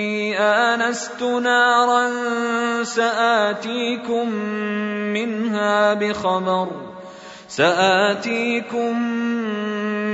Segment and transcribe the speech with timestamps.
[0.00, 2.10] إني آنست نارا
[2.82, 4.28] سآتيكم
[5.12, 6.68] منها بخبر
[7.48, 9.02] سآتيكم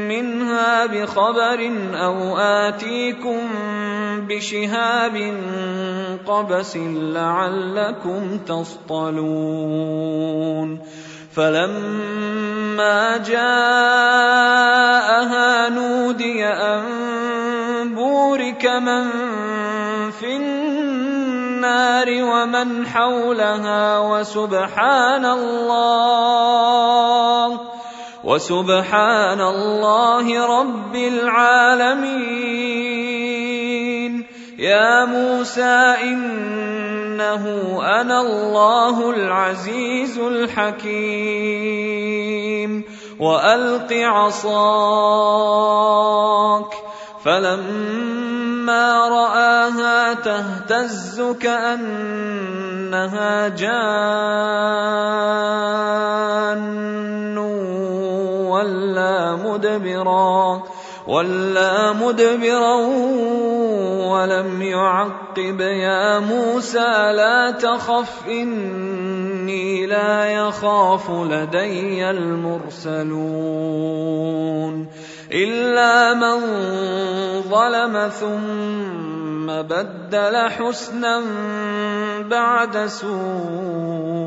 [0.08, 3.48] منها بخبر أو آتيكم
[4.28, 5.34] بشهاب
[6.26, 9.96] قبس لعلكم تصطلون.
[11.36, 14.48] فلما جاءها
[15.68, 16.82] نودي أن
[17.94, 19.25] بورك من
[22.02, 26.40] النار ومن حولها وسبحان الله
[28.24, 32.26] وسبحان الله رب العالمين.
[34.58, 37.44] يا موسى إنه
[37.80, 41.56] أنا الله العزيز الحكيم.
[43.20, 45.36] وألق عصاك
[47.26, 52.88] فلما رآها تهتز كأنها
[53.48, 53.86] جان
[58.46, 60.62] ولا مدبرا
[61.06, 62.74] ولا مدبرا
[64.10, 73.16] ولم يعقب يا موسى لا تخف اني لا يخاف لدي المرسلون
[75.32, 76.40] الا من
[77.42, 81.22] ظلم ثم بدل حسنا
[82.30, 84.26] بعد سوء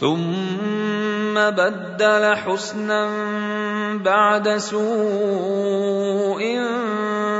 [0.00, 3.08] ثم بدل حسنا
[4.04, 6.42] بعد سوء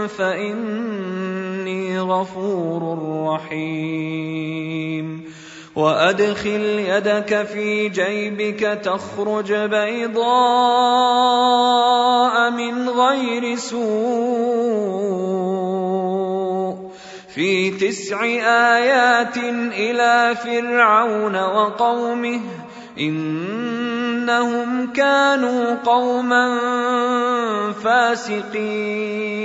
[0.09, 4.57] فاني غفور رحيم
[5.77, 10.27] وادخل يدك في جيبك تخرج بيضاء
[12.51, 14.97] من غير سوء
[17.37, 19.37] في تسع آيات
[19.77, 22.41] إلى فرعون وقومه
[23.01, 26.59] إنهم كانوا قوما
[27.85, 29.37] فاسقين.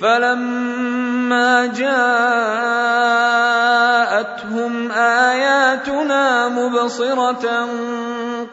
[0.00, 2.12] فلما جاءتهم
[4.92, 7.68] آياتنا مبصرة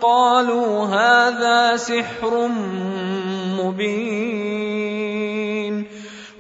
[0.02, 2.50] قالوا هذا سحر
[3.58, 5.53] مبين.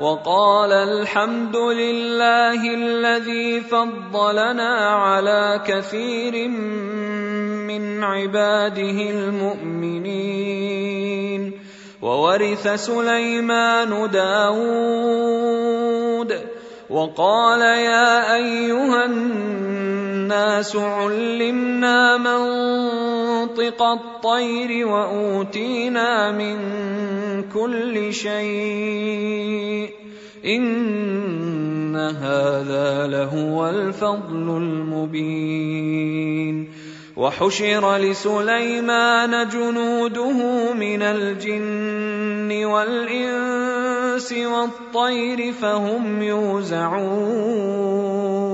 [0.00, 6.48] وقال الحمد لله الذي فضلنا على كثير
[7.68, 10.32] من عباده المؤمنين.
[12.02, 15.34] وورث سليمان داود.
[16.90, 20.13] وقال يا أيها الناس
[20.76, 26.56] علمنا منطق الطير وأوتينا من
[27.42, 29.90] كل شيء.
[30.44, 36.68] إن هذا لهو الفضل المبين.
[37.16, 48.53] وحشر لسليمان جنوده من الجن والإنس والطير فهم يوزعون.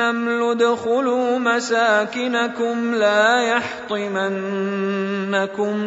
[0.00, 4.30] ادخلوا مساكنكم لا يحطمنكم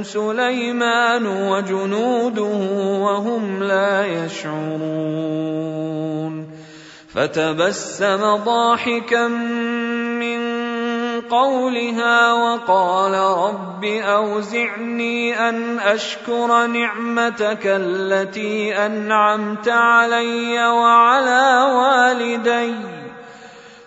[0.04, 2.69] سليمان وجنوده
[3.02, 5.81] وهم لا يشعرون.
[7.13, 10.42] فتبسم ضاحكا من
[11.22, 23.00] قولها وقال رب أوزعني أن أشكر نعمتك التي أنعمت علي وعلى والدي.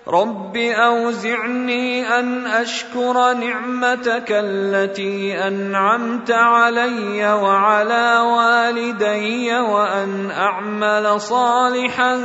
[0.09, 12.21] رب اوزعني ان اشكر نعمتك التي انعمت علي وعلى والدي وان اعمل صالحا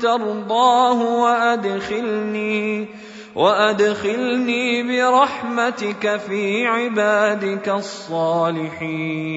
[0.00, 2.88] ترضاه وادخلني
[3.34, 9.36] وادخلني برحمتك في عبادك الصالحين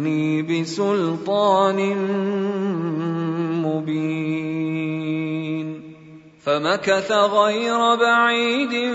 [0.00, 1.78] ليأتيني بسلطان
[3.64, 5.00] مبين
[6.44, 8.94] فمكث غير بعيد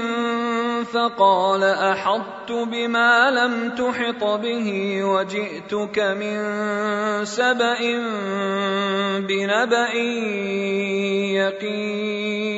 [0.94, 6.38] فقال أحطت بما لم تحط به وجئتك من
[7.26, 7.80] سبأ
[9.20, 9.94] بنبأ
[11.38, 12.56] يقين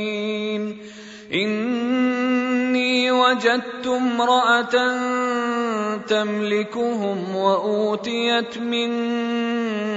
[1.34, 4.76] إني وجدت امرأة
[6.08, 8.90] تملكهم وأوتيت من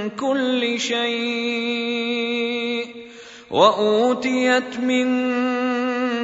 [0.09, 2.21] كل شيء
[3.51, 5.07] وأوتيت من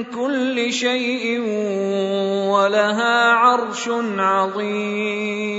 [0.04, 1.40] كل شيء
[2.52, 5.58] ولها عرش عظيم.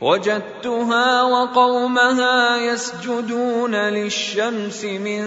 [0.00, 5.22] وجدتها وقومها يسجدون للشمس من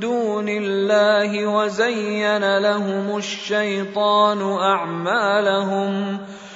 [0.00, 6.18] دون الله وزين لهم الشيطان أعمالهم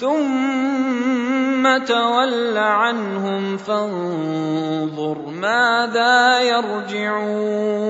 [0.00, 7.88] ثم تول عنهم فانظر ماذا يرجعون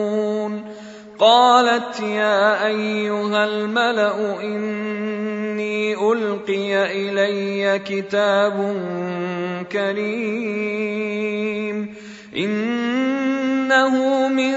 [1.18, 8.76] قالت يا ايها الملا اني القي الي كتاب
[9.72, 11.18] كريم
[12.36, 14.54] انه من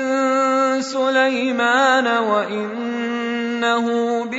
[0.82, 4.21] سليمان وانه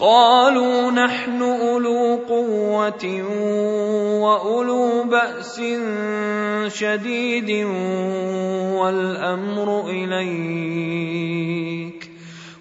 [0.00, 3.22] قالوا نحن أولو قوة
[4.22, 5.60] وأولو بأس
[6.66, 7.50] شديد
[8.80, 11.30] والأمر إليك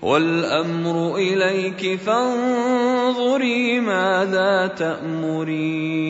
[0.01, 6.09] والأمر إليك فانظري ماذا تأمرين.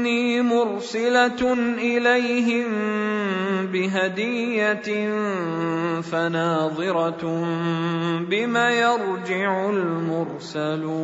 [0.00, 2.68] واني مرسلة إليهم
[3.68, 4.88] بهدية
[6.00, 7.24] فناظرة
[8.30, 11.00] بم يرجع المرسلون.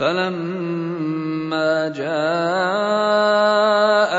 [0.00, 3.32] فلما جاء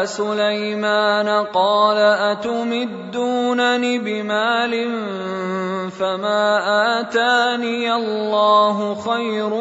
[0.05, 1.97] سليمان قال
[2.37, 4.73] أتمدونني بمال
[5.89, 6.45] فما
[7.01, 9.51] آتاني الله خير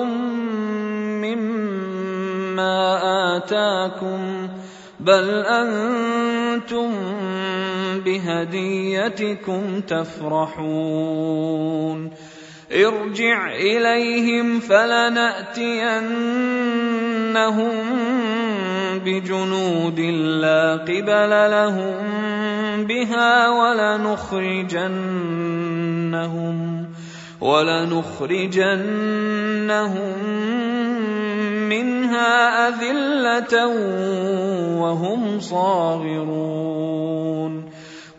[2.61, 4.49] مما آتاكم
[5.00, 6.90] بل أنتم
[8.05, 11.31] بهديتكم تفرحون.
[12.73, 15.71] ارجع إليهم فلنأتينهم
[19.05, 20.00] بجنود
[20.40, 21.97] لا قبل لهم
[22.85, 24.71] بها ولنخرجنهم
[27.40, 28.61] ولنخرجنهم
[31.70, 33.66] منها أذلة
[34.82, 36.90] وهم صاغرون.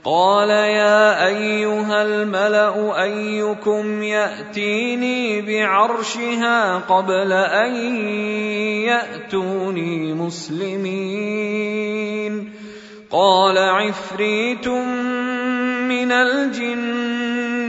[0.04, 7.76] قال يا أيها الملأ أيكم يأتيني بعرشها قبل أن
[8.90, 11.82] يأتوني مسلمين.
[13.12, 14.68] قال عفريت
[15.92, 17.11] من الجن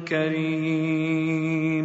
[0.00, 1.82] كريم.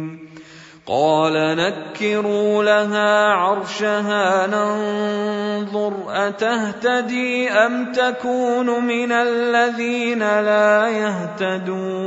[0.86, 11.98] قال نكروا لها عرشها ننظر أتهتدي أم تكون من الذين لا يهتدون.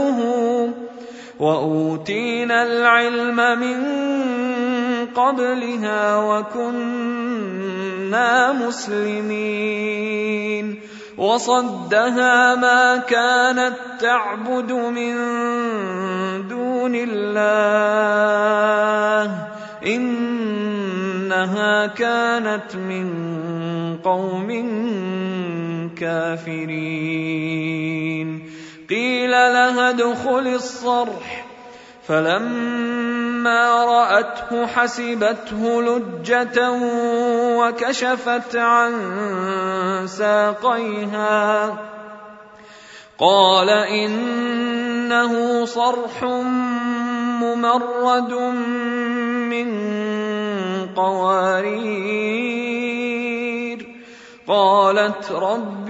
[0.10, 0.68] هو.
[1.40, 3.78] وأوتينا العلم من
[5.06, 7.74] قبلها وكنا
[8.54, 10.18] مسلمين.
[11.18, 15.18] وصدها ما كانت تعبد من
[16.48, 17.48] دون الله.
[19.86, 23.08] إنها كانت من
[24.04, 24.50] قوم
[25.98, 27.78] كافرين.
[28.90, 31.46] قيل لها ادخل الصرح.
[32.08, 36.72] فلما رأته حسبته لجة
[37.58, 38.94] وكشفت عن
[40.08, 41.78] ساقيها.
[43.20, 46.24] قال إنه صرح
[47.44, 48.34] ممرد
[49.54, 49.70] من
[50.96, 52.38] قوارير.
[54.48, 55.90] قالت رب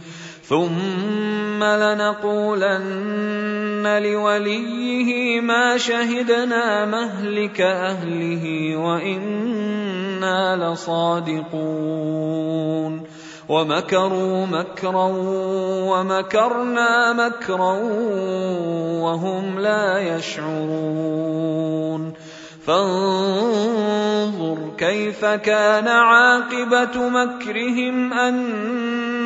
[0.51, 3.07] ثم لنقولن
[4.03, 12.21] لوليه ما شهدنا مهلك اهله وأنا لصادقون
[13.49, 15.09] ومكروا مكرا
[15.91, 17.73] ومكرنا مكرا
[19.03, 21.51] وهم لا يشعرون
[22.65, 23.91] فانظر
[24.77, 28.13] كيف كان عاقبه مكرهم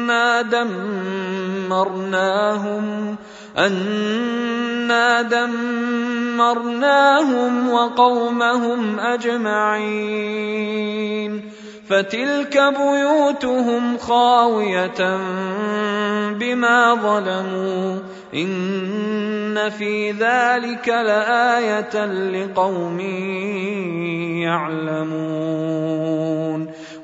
[0.05, 3.15] انا دمرناهم
[3.57, 10.61] انا دمرناهم وقومهم اجمعين.
[11.89, 15.17] فتلك بيوتهم خاويه
[16.33, 17.99] بما ظلموا.
[18.33, 22.99] ان في ذلك لايه لقوم
[24.41, 26.15] يعلمون.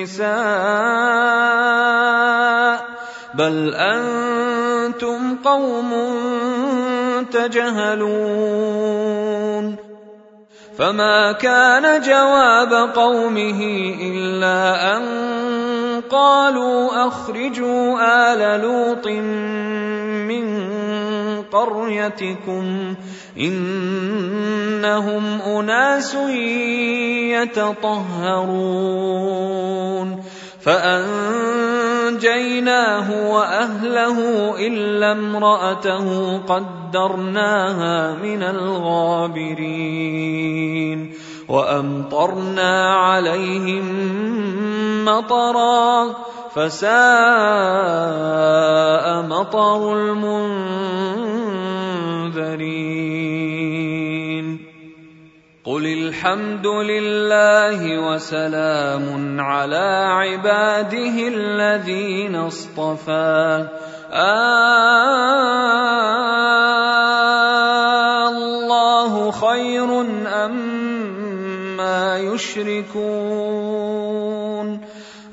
[0.00, 1.60] النساء
[3.34, 5.90] بل أنتم قوم
[7.32, 8.80] تجهلون
[10.78, 13.60] فما كان جواب قومه
[14.00, 15.02] إلا أن
[16.10, 17.98] قالوا أخرجوا
[18.32, 20.69] آل لوط من
[21.52, 22.94] قريتكم
[23.38, 26.14] إنهم أناس
[27.34, 29.00] يتطهرون
[30.60, 32.28] فأنجيناه
[33.32, 34.18] وأهله
[34.66, 40.00] إلا امرأته قدرناها من الغابرين
[41.48, 43.84] وأمطرنا عليهم
[45.04, 46.14] مطرا
[46.54, 46.90] فساء
[49.22, 50.50] مطر المنذرين.
[55.64, 63.68] قل الحمد لله وسلام على عباده الذين اصطفى.
[68.30, 73.60] الله خير أما يشركون.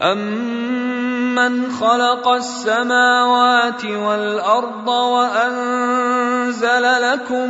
[0.01, 7.49] أمن خلق السماوات والأرض وأنزل لكم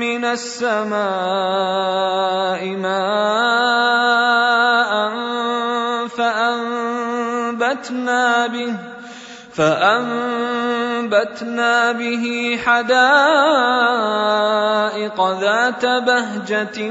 [0.00, 1.00] من السماء
[2.66, 4.14] ماء
[7.54, 8.74] فأنبتنا به
[9.54, 10.82] فأنبتنا
[11.92, 12.98] به حدائق
[15.40, 16.90] ذات بهجة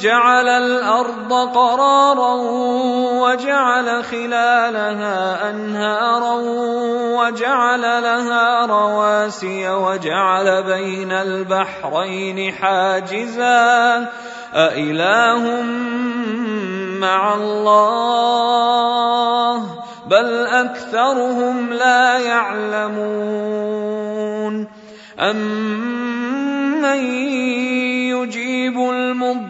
[0.00, 2.34] جعل الأرض قرارا
[3.20, 6.34] وجعل خلالها أنهارا
[7.20, 14.08] وجعل لها رواسي وجعل بين البحرين حاجزا.
[14.54, 15.62] أإله
[17.00, 18.70] مع الله؟
[20.06, 23.30] بل أكثرهم لا يعلمون.
[25.20, 27.04] أمن
[28.10, 29.49] يجيب المضطر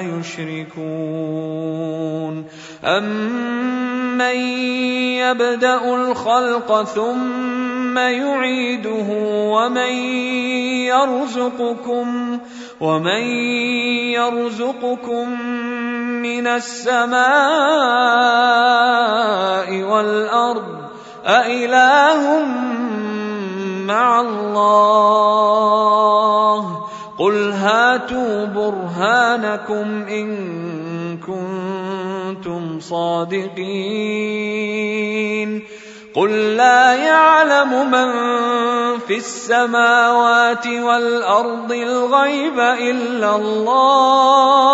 [0.00, 1.78] يشركون.
[2.84, 4.36] أمن
[5.18, 9.06] يبدأ الخلق ثم يعيده
[9.52, 9.92] ومن
[10.86, 12.38] يرزقكم
[12.80, 13.22] ومن
[14.14, 15.42] يرزقكم
[16.22, 17.18] من السماء
[19.82, 20.78] والأرض
[21.26, 22.44] أإله
[23.86, 25.58] مع الله.
[27.18, 30.28] قل هاتوا برهانكم إن
[31.18, 33.58] كنتم صادقين
[36.14, 38.08] قل لا يعلم من
[38.98, 44.68] في السماوات والارض الغيب الا الله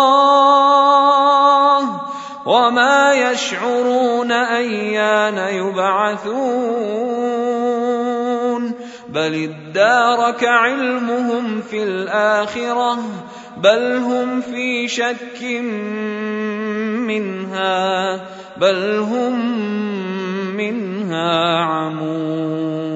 [2.45, 7.05] وما يشعرون ايان يبعثون
[9.15, 12.97] بل ادارك علمهم في الاخره
[13.57, 15.43] بل هم في شك
[17.07, 18.15] منها
[18.57, 19.35] بل هم
[20.57, 22.95] منها عمون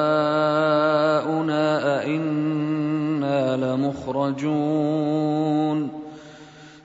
[2.00, 5.02] أئنا لمخرجون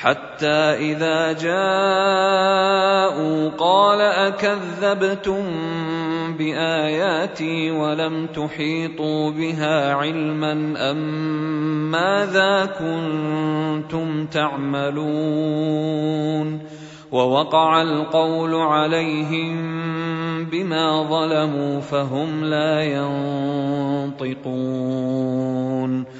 [0.00, 1.50] حتى إذا جاءوا
[3.58, 5.44] قال أكذبتم
[6.38, 10.52] بآياتي ولم تحيطوا بها علما
[10.90, 15.80] أم ماذا كنتم تعملون
[17.12, 19.80] ووقع القول عليهم
[20.44, 22.82] بما ظلموا فهم لا
[24.16, 26.19] ينطقون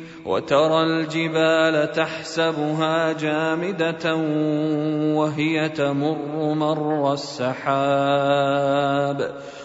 [0.25, 4.15] وترى الجبال تحسبها جامدة
[5.15, 8.61] وهي تمر مر السحاب.